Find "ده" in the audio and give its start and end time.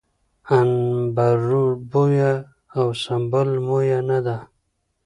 4.25-4.37